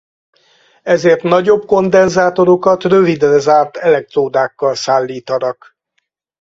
Ezért 0.83 1.21
nagyobb 1.23 1.65
kondenzátorokat 1.65 2.83
rövidre 2.83 3.39
zárt 3.39 3.77
elektródákkal 3.77 4.75
szállítanak. 4.75 5.75